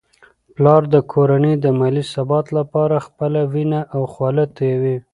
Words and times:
پلار 0.55 0.81
د 0.93 0.95
کورنی 1.11 1.53
د 1.63 1.65
مالي 1.79 2.03
ثبات 2.13 2.45
لپاره 2.57 3.03
خپله 3.07 3.41
وینه 3.53 3.79
او 3.95 4.01
خوله 4.13 4.43
تویوي. 4.55 4.97